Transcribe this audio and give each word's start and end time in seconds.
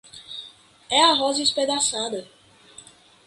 E 0.89 0.99
a 0.99 1.13
rosa 1.13 1.43
espedaçada. 1.43 2.27